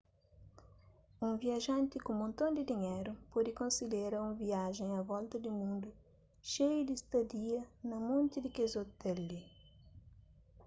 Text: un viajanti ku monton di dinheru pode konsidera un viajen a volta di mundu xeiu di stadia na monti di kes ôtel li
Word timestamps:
un 1.25 1.33
viajanti 1.43 1.95
ku 2.05 2.11
monton 2.19 2.51
di 2.55 2.63
dinheru 2.69 3.11
pode 3.31 3.51
konsidera 3.61 4.25
un 4.27 4.33
viajen 4.45 4.89
a 4.99 5.01
volta 5.11 5.35
di 5.43 5.51
mundu 5.59 5.89
xeiu 6.51 6.81
di 6.87 6.95
stadia 7.03 7.59
na 7.89 7.97
monti 8.07 8.37
di 8.41 8.49
kes 8.57 8.73
ôtel 8.81 9.19
li 9.29 9.41